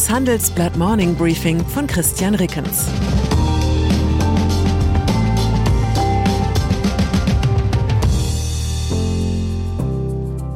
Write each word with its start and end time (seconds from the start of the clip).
Das 0.00 0.08
Handelsblatt 0.08 0.78
Morning 0.78 1.14
Briefing 1.14 1.62
von 1.62 1.86
Christian 1.86 2.34
Rickens. 2.34 2.86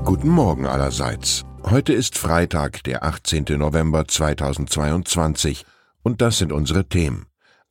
Guten 0.02 0.28
Morgen 0.28 0.64
allerseits. 0.64 1.44
Heute 1.62 1.92
ist 1.92 2.16
Freitag, 2.16 2.84
der 2.84 3.04
18. 3.04 3.44
November 3.58 4.08
2022 4.08 5.66
und 6.02 6.22
das 6.22 6.38
sind 6.38 6.50
unsere 6.50 6.88
Themen. 6.88 7.26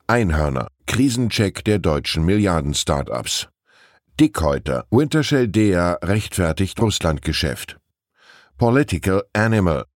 Einhörner, 0.06 0.68
Krisencheck 0.86 1.64
der 1.64 1.80
deutschen 1.80 2.24
Milliarden-Startups. 2.24 3.48
Dickhäuter, 4.20 4.86
Wintershell 4.92 5.48
Dea 5.48 5.98
rechtfertigt 6.04 6.80
Russlandgeschäft. 6.80 7.78
Political 8.58 9.24
Animal, 9.32 9.86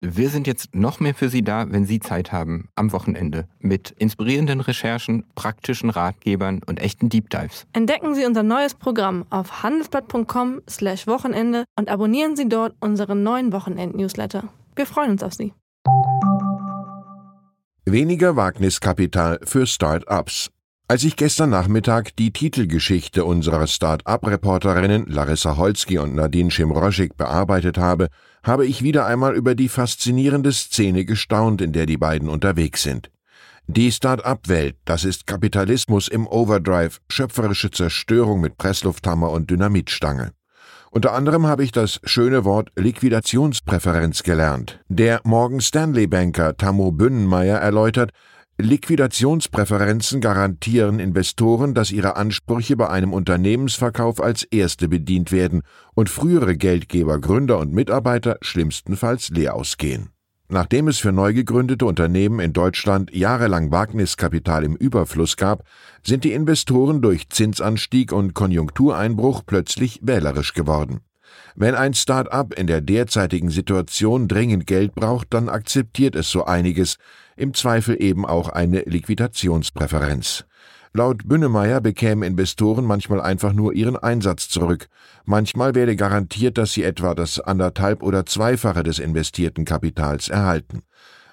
Wir 0.00 0.30
sind 0.30 0.46
jetzt 0.46 0.76
noch 0.76 1.00
mehr 1.00 1.12
für 1.12 1.28
Sie 1.28 1.42
da, 1.42 1.72
wenn 1.72 1.84
Sie 1.84 1.98
Zeit 1.98 2.30
haben, 2.30 2.68
am 2.76 2.92
Wochenende, 2.92 3.48
mit 3.58 3.90
inspirierenden 3.98 4.60
Recherchen, 4.60 5.24
praktischen 5.34 5.90
Ratgebern 5.90 6.60
und 6.64 6.78
echten 6.78 7.08
Deep 7.08 7.30
Dives. 7.30 7.66
Entdecken 7.72 8.14
Sie 8.14 8.24
unser 8.24 8.44
neues 8.44 8.76
Programm 8.76 9.26
auf 9.30 9.64
handelsblatt.com/wochenende 9.64 11.64
und 11.74 11.88
abonnieren 11.88 12.36
Sie 12.36 12.48
dort 12.48 12.76
unseren 12.78 13.24
neuen 13.24 13.52
Wochenend-Newsletter. 13.52 14.44
Wir 14.76 14.86
freuen 14.86 15.10
uns 15.10 15.24
auf 15.24 15.34
Sie. 15.34 15.52
Weniger 17.84 18.36
Wagniskapital 18.36 19.40
für 19.42 19.66
Start-ups. 19.66 20.52
Als 20.90 21.04
ich 21.04 21.16
gestern 21.16 21.50
Nachmittag 21.50 22.16
die 22.16 22.32
Titelgeschichte 22.32 23.26
unserer 23.26 23.66
Start-up-Reporterinnen 23.66 25.04
Larissa 25.06 25.58
Holzki 25.58 25.98
und 25.98 26.14
Nadine 26.14 26.50
Schimroschik 26.50 27.14
bearbeitet 27.18 27.76
habe, 27.76 28.08
habe 28.42 28.64
ich 28.64 28.82
wieder 28.82 29.04
einmal 29.04 29.36
über 29.36 29.54
die 29.54 29.68
faszinierende 29.68 30.50
Szene 30.50 31.04
gestaunt, 31.04 31.60
in 31.60 31.74
der 31.74 31.84
die 31.84 31.98
beiden 31.98 32.30
unterwegs 32.30 32.84
sind. 32.84 33.10
Die 33.66 33.92
Start-up-Welt, 33.92 34.76
das 34.86 35.04
ist 35.04 35.26
Kapitalismus 35.26 36.08
im 36.08 36.26
Overdrive, 36.26 37.00
schöpferische 37.10 37.70
Zerstörung 37.70 38.40
mit 38.40 38.56
Presslufthammer 38.56 39.30
und 39.30 39.50
Dynamitstange. 39.50 40.32
Unter 40.90 41.12
anderem 41.12 41.46
habe 41.46 41.64
ich 41.64 41.72
das 41.72 42.00
schöne 42.04 42.46
Wort 42.46 42.70
Liquidationspräferenz 42.76 44.22
gelernt. 44.22 44.80
Der 44.88 45.20
Morgan 45.24 45.60
Stanley 45.60 46.06
Banker 46.06 46.56
Tammo 46.56 46.92
Bünnenmeier 46.92 47.58
erläutert, 47.58 48.12
Liquidationspräferenzen 48.60 50.20
garantieren 50.20 50.98
Investoren, 50.98 51.74
dass 51.74 51.92
ihre 51.92 52.16
Ansprüche 52.16 52.76
bei 52.76 52.90
einem 52.90 53.12
Unternehmensverkauf 53.12 54.20
als 54.20 54.42
erste 54.42 54.88
bedient 54.88 55.30
werden 55.30 55.62
und 55.94 56.10
frühere 56.10 56.56
Geldgeber, 56.56 57.20
Gründer 57.20 57.58
und 57.58 57.72
Mitarbeiter 57.72 58.36
schlimmstenfalls 58.40 59.28
leer 59.28 59.54
ausgehen. 59.54 60.10
Nachdem 60.48 60.88
es 60.88 60.98
für 60.98 61.12
neu 61.12 61.34
gegründete 61.34 61.86
Unternehmen 61.86 62.40
in 62.40 62.52
Deutschland 62.52 63.14
jahrelang 63.14 63.70
Wagniskapital 63.70 64.64
im 64.64 64.74
Überfluss 64.74 65.36
gab, 65.36 65.62
sind 66.04 66.24
die 66.24 66.32
Investoren 66.32 67.00
durch 67.00 67.28
Zinsanstieg 67.28 68.10
und 68.12 68.34
Konjunktureinbruch 68.34 69.42
plötzlich 69.46 70.00
wählerisch 70.02 70.52
geworden. 70.52 71.00
Wenn 71.54 71.74
ein 71.74 71.94
Start-up 71.94 72.54
in 72.54 72.66
der 72.66 72.80
derzeitigen 72.80 73.50
Situation 73.50 74.26
dringend 74.26 74.66
Geld 74.66 74.94
braucht, 74.94 75.28
dann 75.34 75.48
akzeptiert 75.48 76.16
es 76.16 76.30
so 76.30 76.44
einiges, 76.44 76.96
im 77.38 77.54
Zweifel 77.54 78.02
eben 78.02 78.26
auch 78.26 78.48
eine 78.48 78.80
Liquidationspräferenz. 78.80 80.44
Laut 80.92 81.28
Bünnemeyer 81.28 81.80
bekämen 81.80 82.22
Investoren 82.22 82.84
manchmal 82.84 83.20
einfach 83.20 83.52
nur 83.52 83.74
ihren 83.74 83.96
Einsatz 83.96 84.48
zurück. 84.48 84.88
Manchmal 85.24 85.74
werde 85.74 85.96
garantiert, 85.96 86.58
dass 86.58 86.72
sie 86.72 86.82
etwa 86.82 87.14
das 87.14 87.38
anderthalb 87.40 88.02
oder 88.02 88.26
zweifache 88.26 88.82
des 88.82 88.98
investierten 88.98 89.64
Kapitals 89.64 90.28
erhalten. 90.28 90.82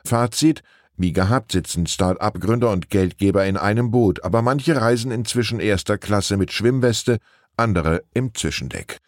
Fazit 0.05 0.61
wie 0.97 1.11
gehabt 1.11 1.51
sitzen 1.51 1.87
Start-up-Gründer 1.87 2.71
und 2.71 2.89
Geldgeber 2.89 3.45
in 3.45 3.57
einem 3.57 3.91
Boot, 3.91 4.23
aber 4.23 4.41
manche 4.41 4.79
reisen 4.79 5.11
inzwischen 5.11 5.59
erster 5.59 5.97
Klasse 5.97 6.37
mit 6.37 6.53
Schwimmweste, 6.53 7.17
andere 7.57 8.03
im 8.13 8.33
Zwischendeck. 8.33 8.99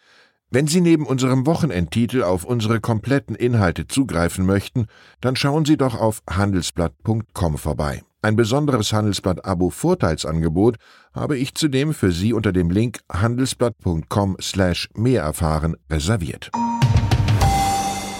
Wenn 0.50 0.66
Sie 0.66 0.80
neben 0.80 1.04
unserem 1.04 1.44
Wochenendtitel 1.44 2.22
auf 2.22 2.44
unsere 2.44 2.80
kompletten 2.80 3.34
Inhalte 3.34 3.86
zugreifen 3.86 4.46
möchten, 4.46 4.86
dann 5.20 5.36
schauen 5.36 5.66
Sie 5.66 5.76
doch 5.76 5.94
auf 5.94 6.22
handelsblatt.com 6.28 7.58
vorbei. 7.58 8.02
Ein 8.22 8.34
besonderes 8.34 8.94
Handelsblatt-Abo 8.94 9.68
Vorteilsangebot 9.68 10.76
habe 11.12 11.36
ich 11.36 11.54
zudem 11.54 11.92
für 11.92 12.12
Sie 12.12 12.32
unter 12.32 12.52
dem 12.52 12.70
Link 12.70 13.00
handelsblatt.com 13.12 14.38
slash 14.40 14.88
mehr 14.94 15.22
erfahren 15.22 15.76
reserviert. 15.90 16.50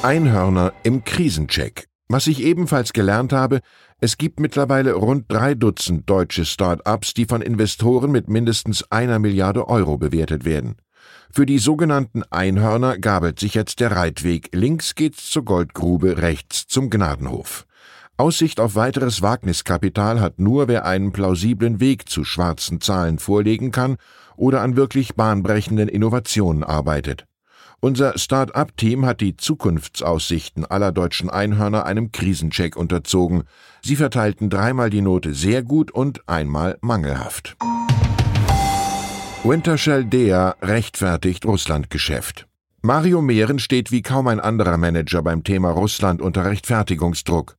Einhörner 0.03 0.75
im 0.83 1.05
Krisencheck. 1.05 1.87
Was 2.11 2.27
ich 2.27 2.43
ebenfalls 2.43 2.93
gelernt 2.93 3.33
habe, 3.33 3.61
es 4.01 4.19
gibt 4.19 4.39
mittlerweile 4.39 4.93
rund 4.93 5.25
drei 5.29 5.55
Dutzend 5.55 6.09
deutsche 6.09 6.45
Start-ups, 6.45 7.15
die 7.15 7.25
von 7.25 7.41
Investoren 7.41 8.11
mit 8.11 8.29
mindestens 8.29 8.85
einer 8.91 9.19
Milliarde 9.19 9.67
Euro 9.67 9.97
bewertet 9.97 10.45
werden. 10.45 10.77
Für 11.31 11.47
die 11.47 11.59
sogenannten 11.59 12.23
Einhörner 12.31 12.99
gabelt 12.99 13.39
sich 13.39 13.55
jetzt 13.55 13.81
der 13.81 13.93
Reitweg. 13.93 14.51
Links 14.53 14.95
geht's 14.95 15.31
zur 15.31 15.45
Goldgrube, 15.45 16.19
rechts 16.19 16.67
zum 16.67 16.91
Gnadenhof. 16.91 17.67
Aussicht 18.17 18.59
auf 18.59 18.75
weiteres 18.75 19.23
Wagniskapital 19.23 20.21
hat 20.21 20.41
nur, 20.41 20.67
wer 20.67 20.85
einen 20.85 21.13
plausiblen 21.13 21.79
Weg 21.79 22.09
zu 22.09 22.25
schwarzen 22.25 22.81
Zahlen 22.81 23.21
vorlegen 23.21 23.71
kann 23.71 23.97
oder 24.37 24.61
an 24.63 24.75
wirklich 24.75 25.15
bahnbrechenden 25.15 25.89
Innovationen 25.89 26.65
arbeitet. 26.65 27.27
Unser 27.81 28.19
Start-up-Team 28.19 29.07
hat 29.07 29.21
die 29.21 29.37
Zukunftsaussichten 29.37 30.65
aller 30.65 30.91
deutschen 30.91 31.31
Einhörner 31.31 31.87
einem 31.87 32.11
Krisencheck 32.11 32.77
unterzogen. 32.77 33.45
Sie 33.83 33.95
verteilten 33.95 34.51
dreimal 34.51 34.91
die 34.91 35.01
Note 35.01 35.33
sehr 35.33 35.63
gut 35.63 35.93
und 35.93 36.29
einmal 36.29 36.77
mangelhaft. 36.81 37.57
Wintershell 39.49 40.05
Dea 40.05 40.53
rechtfertigt 40.61 41.47
Russlandgeschäft. 41.47 42.47
Mario 42.83 43.23
Mehren 43.23 43.59
steht 43.59 43.91
wie 43.91 44.03
kaum 44.03 44.27
ein 44.27 44.41
anderer 44.41 44.77
Manager 44.77 45.23
beim 45.23 45.43
Thema 45.43 45.71
Russland 45.71 46.21
unter 46.21 46.45
Rechtfertigungsdruck. 46.45 47.57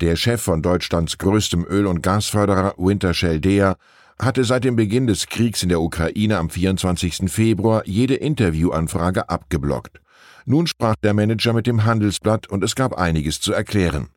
Der 0.00 0.16
Chef 0.16 0.42
von 0.42 0.62
Deutschlands 0.62 1.16
größtem 1.16 1.64
Öl- 1.64 1.86
und 1.86 2.02
Gasförderer 2.02 2.74
Wintershell 2.76 3.38
Dea 3.38 3.74
hatte 4.20 4.44
seit 4.44 4.64
dem 4.64 4.76
Beginn 4.76 5.06
des 5.06 5.26
Kriegs 5.26 5.62
in 5.62 5.68
der 5.68 5.80
Ukraine 5.80 6.38
am 6.38 6.50
24. 6.50 7.30
Februar 7.30 7.82
jede 7.86 8.14
Interviewanfrage 8.14 9.28
abgeblockt. 9.28 10.00
Nun 10.44 10.66
sprach 10.66 10.96
der 11.02 11.14
Manager 11.14 11.52
mit 11.52 11.66
dem 11.66 11.84
Handelsblatt 11.84 12.48
und 12.48 12.64
es 12.64 12.74
gab 12.74 12.94
einiges 12.94 13.40
zu 13.40 13.52
erklären. 13.52 14.08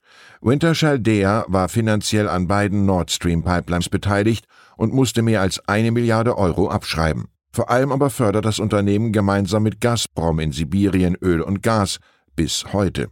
Wintershall 0.42 1.00
Dea 1.00 1.46
war 1.48 1.70
finanziell 1.70 2.28
an 2.28 2.48
beiden 2.48 2.86
Nord 2.86 3.12
Stream 3.12 3.44
Pipelines 3.44 3.90
beteiligt 3.90 4.46
und 4.76 4.94
musste 4.94 5.22
mehr 5.22 5.42
als 5.42 5.62
eine 5.68 5.92
Milliarde 5.92 6.38
Euro 6.38 6.70
abschreiben. 6.70 7.26
Vor 7.54 7.70
allem 7.70 7.92
aber 7.92 8.10
fördert 8.10 8.46
das 8.46 8.60
Unternehmen 8.60 9.12
gemeinsam 9.12 9.64
mit 9.64 9.82
Gazprom 9.82 10.40
in 10.40 10.52
Sibirien 10.52 11.16
Öl 11.22 11.42
und 11.42 11.62
Gas 11.62 12.00
bis 12.36 12.74
heute. 12.74 13.10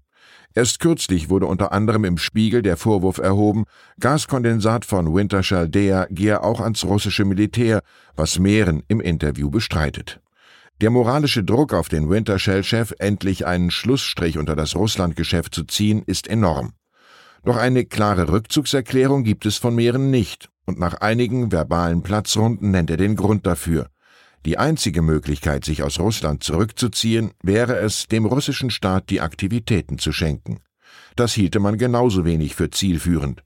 Erst 0.56 0.80
kürzlich 0.80 1.30
wurde 1.30 1.46
unter 1.46 1.72
anderem 1.72 2.06
im 2.06 2.18
Spiegel 2.18 2.62
der 2.62 2.76
Vorwurf 2.76 3.20
erhoben, 3.20 3.66
Gaskondensat 4.00 4.84
von 4.84 5.14
Wintershall 5.14 5.70
Dea 5.70 6.08
gehe 6.10 6.44
auch 6.44 6.60
ans 6.60 6.84
russische 6.86 7.24
Militär, 7.24 7.82
was 8.16 8.40
Mehren 8.40 8.84
im 8.88 9.00
Interview 9.00 9.50
bestreitet. 9.50 10.20
Der 10.82 10.90
moralische 10.90 11.44
Druck 11.44 11.74
auf 11.74 11.90
den 11.90 12.10
Wintershell-Chef, 12.10 12.94
endlich 13.00 13.46
einen 13.46 13.70
Schlussstrich 13.70 14.38
unter 14.38 14.56
das 14.56 14.76
Russlandgeschäft 14.76 15.54
zu 15.54 15.66
ziehen, 15.66 16.04
ist 16.06 16.28
enorm. 16.28 16.72
Doch 17.44 17.58
eine 17.58 17.86
klare 17.86 18.30
Rückzugserklärung 18.32 19.24
gibt 19.24 19.46
es 19.46 19.58
von 19.58 19.76
Mehren 19.76 20.10
nicht 20.10 20.50
und 20.66 20.80
nach 20.80 20.96
einigen 20.96 21.52
verbalen 21.52 22.02
Platzrunden 22.02 22.72
nennt 22.72 22.90
er 22.90 22.98
den 22.98 23.16
Grund 23.16 23.46
dafür. 23.46 23.88
Die 24.46 24.58
einzige 24.58 25.02
Möglichkeit, 25.02 25.66
sich 25.66 25.84
aus 25.84 26.00
Russland 26.00 26.44
zurückzuziehen, 26.44 27.32
wäre 27.44 27.78
es, 27.78 28.08
dem 28.08 28.26
russischen 28.26 28.70
Staat 28.70 29.10
die 29.10 29.22
Aktivitäten 29.22 29.98
zu 29.98 30.12
schenken. 30.12 30.62
Das 31.16 31.34
hielte 31.34 31.60
man 31.60 31.78
genauso 31.78 32.24
wenig 32.24 32.56
für 32.56 32.70
zielführend. 32.70 33.44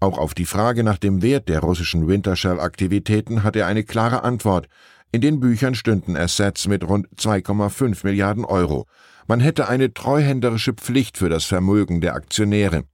Auch 0.00 0.16
auf 0.16 0.32
die 0.32 0.46
Frage 0.46 0.82
nach 0.82 0.96
dem 0.96 1.20
Wert 1.20 1.50
der 1.50 1.60
russischen 1.60 2.08
Wintershell-Aktivitäten 2.08 3.42
hat 3.42 3.54
er 3.54 3.66
eine 3.66 3.84
klare 3.84 4.24
Antwort. 4.24 4.66
In 5.12 5.20
den 5.20 5.40
Büchern 5.40 5.74
stünden 5.74 6.16
Assets 6.16 6.66
mit 6.68 6.88
rund 6.88 7.06
2,5 7.16 8.00
Milliarden 8.04 8.46
Euro. 8.46 8.86
Man 9.26 9.40
hätte 9.40 9.68
eine 9.68 9.92
treuhänderische 9.92 10.72
Pflicht 10.72 11.18
für 11.18 11.28
das 11.28 11.44
Vermögen 11.44 12.00
der 12.00 12.14
Aktionäre. 12.14 12.84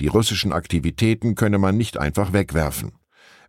Die 0.00 0.08
russischen 0.08 0.52
Aktivitäten 0.52 1.34
könne 1.34 1.58
man 1.58 1.78
nicht 1.78 1.96
einfach 1.96 2.34
wegwerfen. 2.34 2.92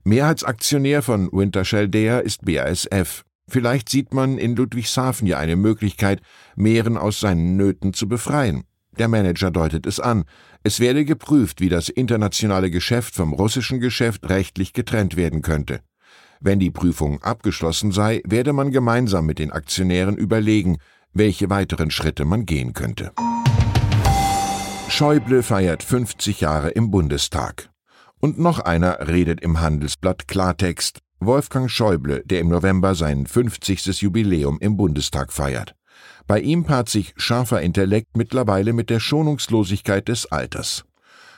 Mehrheitsaktionär 0.06 1.02
von 1.02 1.30
Wintershell 1.34 1.90
Dea 1.90 2.20
ist 2.20 2.46
BASF. 2.46 3.26
Vielleicht 3.52 3.90
sieht 3.90 4.14
man 4.14 4.38
in 4.38 4.56
Ludwigshafen 4.56 5.28
ja 5.28 5.38
eine 5.38 5.58
Möglichkeit, 5.58 6.22
Meeren 6.56 6.96
aus 6.96 7.20
seinen 7.20 7.58
Nöten 7.58 7.94
zu 7.94 8.08
befreien. 8.08 8.64
Der 8.98 9.10
Manager 9.10 9.52
deutet 9.52 9.86
es 9.86 10.00
an. 10.00 10.24
Es 10.64 10.80
werde 10.80 11.04
geprüft, 11.04 11.60
wie 11.60 11.68
das 11.68 11.90
internationale 11.90 12.72
Geschäft 12.72 13.14
vom 13.14 13.34
russischen 13.34 13.82
Geschäft 13.82 14.30
rechtlich 14.30 14.72
getrennt 14.72 15.18
werden 15.18 15.42
könnte. 15.42 15.82
Wenn 16.40 16.60
die 16.60 16.72
Prüfung 16.72 17.22
abgeschlossen 17.24 17.92
sei, 17.92 18.22
werde 18.26 18.54
man 18.54 18.72
gemeinsam 18.72 19.26
mit 19.26 19.38
den 19.38 19.52
Aktionären 19.52 20.16
überlegen, 20.16 20.78
welche 21.12 21.50
weiteren 21.50 21.92
Schritte 21.92 22.24
man 22.24 22.46
gehen 22.46 22.72
könnte. 22.72 23.12
Schäuble 24.88 25.44
feiert 25.44 25.84
50 25.84 26.40
Jahre 26.40 26.70
im 26.70 26.90
Bundestag. 26.90 27.70
Und 28.22 28.40
noch 28.40 28.60
einer 28.60 29.10
redet 29.10 29.42
im 29.42 29.60
Handelsblatt 29.60 30.30
Klartext. 30.30 31.01
Wolfgang 31.24 31.70
Schäuble, 31.70 32.24
der 32.26 32.40
im 32.40 32.50
November 32.50 32.96
sein 32.96 33.28
50. 33.28 34.02
Jubiläum 34.02 34.58
im 34.60 34.76
Bundestag 34.76 35.32
feiert. 35.32 35.76
Bei 36.26 36.40
ihm 36.40 36.64
paart 36.64 36.90
sich 36.90 37.14
scharfer 37.16 37.62
Intellekt 37.62 38.18
mittlerweile 38.18 38.74
mit 38.74 38.90
der 38.90 39.00
Schonungslosigkeit 39.00 40.08
des 40.08 40.32
Alters. 40.32 40.84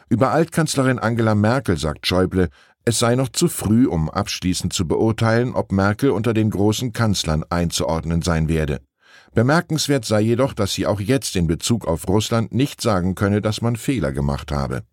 Über 0.08 0.32
Altkanzlerin 0.32 1.00
Angela 1.00 1.36
Merkel 1.36 1.76
sagt 1.76 2.08
Schäuble, 2.08 2.48
es 2.86 2.98
sei 2.98 3.16
noch 3.16 3.28
zu 3.28 3.50
früh, 3.50 3.86
um 3.86 4.10
abschließend 4.10 4.72
zu 4.72 4.88
beurteilen, 4.88 5.54
ob 5.54 5.74
Merkel 5.74 6.12
unter 6.12 6.34
den 6.34 6.50
großen 6.50 6.94
Kanzlern 6.94 7.44
einzuordnen 7.50 8.22
sein 8.22 8.48
werde. 8.48 8.80
Bemerkenswert 9.34 10.06
sei 10.06 10.22
jedoch, 10.22 10.54
dass 10.54 10.74
sie 10.74 10.88
auch 10.88 11.02
jetzt 11.02 11.36
in 11.36 11.46
Bezug 11.46 11.86
auf 11.90 12.08
Russland 12.08 12.54
nicht 12.54 12.80
sagen 12.80 13.16
könne, 13.16 13.42
dass 13.42 13.62
man 13.62 13.76
Fehler 13.76 14.14
gemacht 14.14 14.50
habe. 14.50 14.84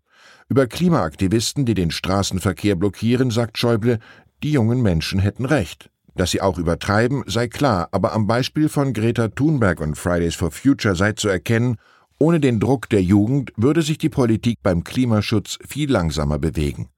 Über 0.48 0.66
Klimaaktivisten, 0.66 1.64
die 1.64 1.74
den 1.74 1.92
Straßenverkehr 1.92 2.74
blockieren, 2.74 3.30
sagt 3.30 3.56
Schäuble, 3.56 4.00
die 4.42 4.52
jungen 4.52 4.82
Menschen 4.82 5.20
hätten 5.20 5.44
recht. 5.44 5.90
Dass 6.14 6.32
sie 6.32 6.40
auch 6.40 6.58
übertreiben, 6.58 7.22
sei 7.26 7.48
klar, 7.48 7.88
aber 7.92 8.12
am 8.12 8.26
Beispiel 8.26 8.68
von 8.68 8.92
Greta 8.92 9.28
Thunberg 9.28 9.80
und 9.80 9.96
Fridays 9.96 10.34
for 10.34 10.50
Future 10.50 10.96
sei 10.96 11.12
zu 11.12 11.28
erkennen, 11.28 11.76
ohne 12.18 12.40
den 12.40 12.60
Druck 12.60 12.88
der 12.90 13.02
Jugend 13.02 13.52
würde 13.56 13.82
sich 13.82 13.96
die 13.96 14.10
Politik 14.10 14.58
beim 14.62 14.84
Klimaschutz 14.84 15.58
viel 15.66 15.90
langsamer 15.90 16.38
bewegen. 16.38 16.88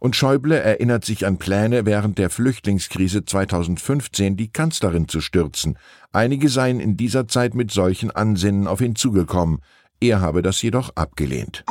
Und 0.00 0.14
Schäuble 0.14 0.60
erinnert 0.60 1.04
sich 1.04 1.26
an 1.26 1.38
Pläne, 1.38 1.84
während 1.84 2.18
der 2.18 2.30
Flüchtlingskrise 2.30 3.24
2015 3.24 4.36
die 4.36 4.48
Kanzlerin 4.52 5.08
zu 5.08 5.20
stürzen. 5.20 5.76
Einige 6.12 6.48
seien 6.48 6.78
in 6.78 6.96
dieser 6.96 7.26
Zeit 7.26 7.54
mit 7.54 7.72
solchen 7.72 8.12
Ansinnen 8.12 8.68
auf 8.68 8.80
ihn 8.80 8.94
zugekommen. 8.94 9.58
Er 10.00 10.20
habe 10.20 10.42
das 10.42 10.62
jedoch 10.62 10.94
abgelehnt. 10.94 11.64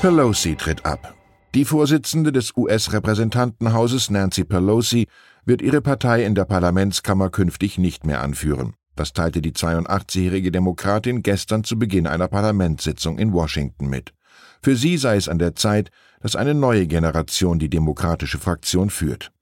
Pelosi 0.00 0.56
tritt 0.56 0.84
ab. 0.84 1.17
Die 1.58 1.64
Vorsitzende 1.64 2.30
des 2.30 2.56
US-Repräsentantenhauses 2.56 4.10
Nancy 4.10 4.44
Pelosi 4.44 5.08
wird 5.44 5.60
ihre 5.60 5.80
Partei 5.80 6.24
in 6.24 6.36
der 6.36 6.44
Parlamentskammer 6.44 7.30
künftig 7.30 7.78
nicht 7.78 8.06
mehr 8.06 8.22
anführen. 8.22 8.74
Das 8.94 9.12
teilte 9.12 9.42
die 9.42 9.50
82-jährige 9.50 10.52
Demokratin 10.52 11.24
gestern 11.24 11.64
zu 11.64 11.76
Beginn 11.76 12.06
einer 12.06 12.28
Parlamentssitzung 12.28 13.18
in 13.18 13.32
Washington 13.32 13.88
mit. 13.88 14.14
Für 14.62 14.76
sie 14.76 14.98
sei 14.98 15.16
es 15.16 15.28
an 15.28 15.40
der 15.40 15.56
Zeit, 15.56 15.90
dass 16.20 16.36
eine 16.36 16.54
neue 16.54 16.86
Generation 16.86 17.58
die 17.58 17.70
demokratische 17.70 18.38
Fraktion 18.38 18.88
führt. 18.88 19.32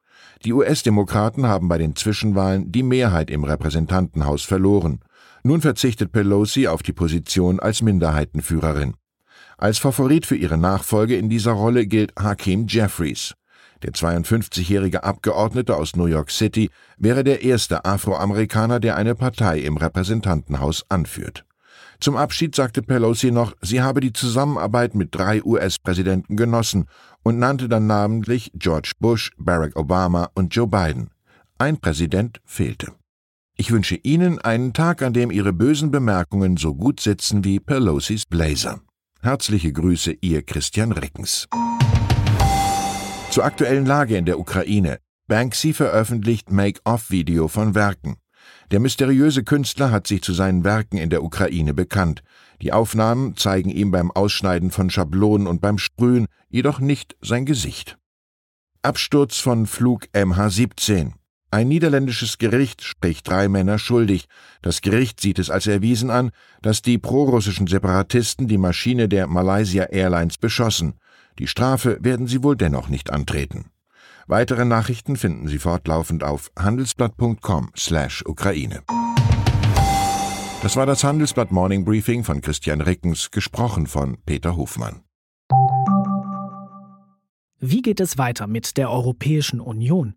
Die 0.43 0.55
US-Demokraten 0.55 1.47
haben 1.47 1.69
bei 1.69 1.77
den 1.77 1.97
Zwischenwahlen 1.97 2.73
die 2.73 2.83
Mehrheit 2.83 3.31
im 3.31 3.45
Repräsentantenhaus 3.45 4.43
verloren. 4.43 5.01
Nun 5.43 5.61
verzichtet 5.61 6.13
Pelosi 6.13 6.67
auf 6.67 6.83
die 6.83 6.95
Position 6.95 7.61
als 7.61 7.83
Minderheitenführerin. 7.83 8.95
Als 9.59 9.79
Favorit 9.79 10.27
für 10.27 10.37
ihre 10.37 10.59
Nachfolge 10.59 11.17
in 11.17 11.31
dieser 11.31 11.53
Rolle 11.53 11.87
gilt 11.87 12.13
Hakeem 12.19 12.67
Jeffries. 12.69 13.35
Der 13.83 13.93
52-jährige 13.93 15.03
Abgeordnete 15.03 15.77
aus 15.77 15.97
New 15.97 16.05
York 16.05 16.31
City 16.31 16.69
wäre 16.99 17.25
der 17.25 17.43
erste 17.43 17.87
Afroamerikaner, 17.87 18.81
der 18.81 18.97
eine 18.97 19.15
Partei 19.15 19.61
im 19.61 19.79
Repräsentantenhaus 19.79 20.85
anführt. 20.91 21.47
Zum 22.01 22.17
Abschied 22.17 22.55
sagte 22.55 22.83
Pelosi 22.83 23.31
noch, 23.31 23.55
sie 23.63 23.81
habe 23.81 24.01
die 24.01 24.13
Zusammenarbeit 24.13 24.95
mit 24.95 25.15
drei 25.15 25.43
US-Präsidenten 25.43 26.37
genossen 26.37 26.87
und 27.23 27.39
nannte 27.39 27.69
dann 27.69 27.87
namentlich 27.87 28.51
George 28.55 28.93
Bush, 28.99 29.31
Barack 29.39 29.77
Obama 29.77 30.29
und 30.35 30.55
Joe 30.55 30.67
Biden. 30.67 31.09
Ein 31.59 31.79
Präsident 31.79 32.41
fehlte. 32.45 32.93
Ich 33.57 33.73
wünsche 33.73 33.97
Ihnen 33.97 34.39
einen 34.39 34.75
Tag, 34.75 35.01
an 35.01 35.15
dem 35.15 35.31
Ihre 35.31 35.55
bösen 35.55 35.91
Bemerkungen 35.91 36.59
so 36.59 36.75
gut 36.75 37.01
sitzen 37.01 37.43
wie 37.43 37.59
Pelosis 37.59 38.27
Blazer. 38.27 38.81
Herzliche 39.27 39.73
Grüße, 39.73 40.19
Ihr 40.21 40.45
Christian 40.45 40.93
Rickens. 40.93 41.49
Zur 43.33 43.45
aktuellen 43.45 43.85
Lage 43.85 44.17
in 44.17 44.25
der 44.25 44.39
Ukraine. 44.39 45.01
Banksy 45.27 45.73
veröffentlicht 45.73 46.53
Make-off-Video 46.53 47.49
von 47.49 47.75
Werken. 47.75 48.19
Der 48.71 48.79
mysteriöse 48.79 49.43
Künstler 49.43 49.91
hat 49.91 50.07
sich 50.07 50.23
zu 50.23 50.33
seinen 50.33 50.63
Werken 50.63 50.97
in 50.97 51.11
der 51.11 51.25
Ukraine 51.25 51.75
bekannt. 51.75 52.23
Die 52.63 52.73
Aufnahmen 52.73 53.37
zeigen 53.37 53.71
ihm 53.71 53.91
beim 53.91 54.13
Ausschneiden 54.13 54.71
von 54.71 54.91
Schablonen 54.91 55.49
und 55.49 55.61
beim 55.61 55.79
Sprühen 55.79 56.29
jedoch 56.49 56.79
nicht 56.79 57.17
sein 57.21 57.47
Gesicht. 57.47 57.99
Absturz 58.83 59.39
von 59.39 59.67
Flug 59.67 60.05
MH17. 60.15 61.15
Ein 61.51 61.69
niederländisches 61.69 62.39
Gericht 62.39 62.83
spricht 62.83 63.29
drei 63.29 63.49
Männer 63.49 63.79
schuldig. 63.79 64.27
Das 64.63 64.81
Gericht 64.81 65.21
sieht 65.21 65.39
es 65.39 65.49
als 65.49 65.67
erwiesen 65.67 66.11
an, 66.11 66.31
dass 66.61 66.83
die 66.83 66.99
prorussischen 66.99 67.67
Separatisten 67.67 68.49
die 68.49 68.59
Maschine 68.59 69.09
der 69.09 69.27
Malaysia 69.27 69.85
Airlines 69.85 70.39
beschossen. 70.39 70.95
Die 71.39 71.47
Strafe 71.47 71.99
werden 72.01 72.27
sie 72.27 72.43
wohl 72.43 72.57
dennoch 72.57 72.89
nicht 72.89 73.11
antreten. 73.11 73.67
Weitere 74.27 74.65
Nachrichten 74.65 75.17
finden 75.17 75.47
Sie 75.47 75.61
fortlaufend 75.61 76.25
auf 76.25 76.51
handelsblatt.com/Ukraine. 76.59 78.83
Das 80.63 80.75
war 80.75 80.87
das 80.87 81.05
Handelsblatt 81.05 81.53
Morning 81.53 81.85
Briefing 81.85 82.25
von 82.25 82.41
Christian 82.41 82.81
Rickens, 82.81 83.31
gesprochen 83.31 83.87
von 83.87 84.17
Peter 84.27 84.57
Hofmann. 84.57 85.03
Wie 87.61 87.83
geht 87.83 88.01
es 88.01 88.19
weiter 88.19 88.49
mit 88.49 88.77
der 88.77 88.91
Europäischen 88.91 89.61
Union? 89.61 90.17